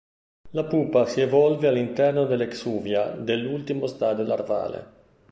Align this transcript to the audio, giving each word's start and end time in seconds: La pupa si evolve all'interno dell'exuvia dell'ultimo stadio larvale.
La 0.53 0.63
pupa 0.63 1.05
si 1.05 1.21
evolve 1.21 1.67
all'interno 1.67 2.25
dell'exuvia 2.25 3.11
dell'ultimo 3.11 3.85
stadio 3.85 4.23
larvale. 4.25 4.87